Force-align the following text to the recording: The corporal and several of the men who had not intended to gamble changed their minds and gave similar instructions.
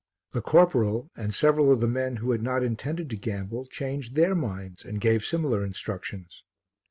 The 0.31 0.41
corporal 0.41 1.11
and 1.15 1.31
several 1.31 1.71
of 1.71 1.79
the 1.79 1.87
men 1.87 2.15
who 2.15 2.31
had 2.31 2.41
not 2.41 2.63
intended 2.63 3.07
to 3.11 3.15
gamble 3.15 3.67
changed 3.67 4.15
their 4.15 4.33
minds 4.33 4.83
and 4.83 4.99
gave 4.99 5.23
similar 5.23 5.63
instructions. 5.63 6.43